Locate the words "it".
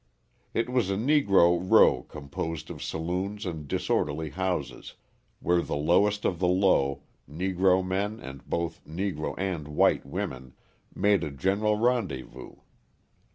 0.55-0.67